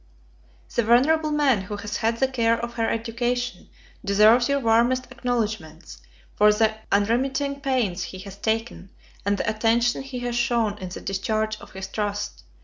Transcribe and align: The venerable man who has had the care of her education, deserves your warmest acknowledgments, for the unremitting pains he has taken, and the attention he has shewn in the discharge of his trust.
The 0.73 0.81
venerable 0.81 1.29
man 1.31 1.61
who 1.61 1.75
has 1.77 1.97
had 1.97 2.17
the 2.17 2.27
care 2.27 2.59
of 2.59 2.73
her 2.73 2.89
education, 2.89 3.69
deserves 4.03 4.49
your 4.49 4.59
warmest 4.59 5.05
acknowledgments, 5.11 5.99
for 6.33 6.51
the 6.51 6.73
unremitting 6.91 7.61
pains 7.61 8.01
he 8.01 8.17
has 8.21 8.35
taken, 8.37 8.89
and 9.27 9.37
the 9.37 9.47
attention 9.47 10.01
he 10.01 10.17
has 10.21 10.35
shewn 10.35 10.79
in 10.79 10.89
the 10.89 11.01
discharge 11.01 11.59
of 11.61 11.73
his 11.73 11.85
trust. 11.85 12.41